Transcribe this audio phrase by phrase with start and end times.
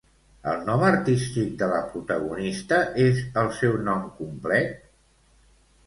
[0.51, 4.85] El nom artístic de la protagonista és el seu nom complet?